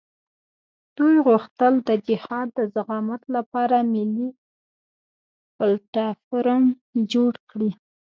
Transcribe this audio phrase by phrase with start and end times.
[0.97, 4.29] دوی غوښتل د جهاد د زعامت لپاره ملي
[5.57, 6.63] پلټفارم
[7.13, 7.71] جوړ کړي.